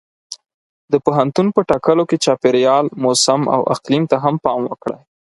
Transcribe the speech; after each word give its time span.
د 0.91 0.93
پوهنتون 1.05 1.47
په 1.55 1.61
ټاکلو 1.69 2.03
کې 2.09 2.17
چاپېریال، 2.25 2.85
موسم 3.03 3.41
او 3.55 3.61
اقلیم 3.75 4.03
ته 4.11 4.17
هم 4.23 4.35
پام 4.45 4.61
وکړئ. 4.67 4.99